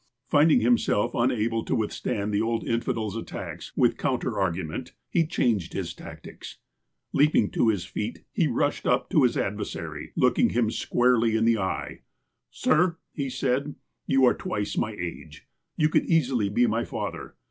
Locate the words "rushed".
8.47-8.87